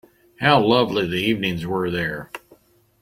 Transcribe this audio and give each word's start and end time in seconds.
How 0.39 0.59
lovely 0.59 1.05
the 1.05 1.17
evenings 1.17 1.67
were 1.67 1.91
there! 1.91 2.31